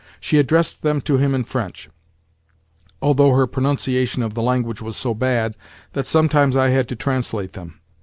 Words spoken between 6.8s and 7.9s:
to translate them.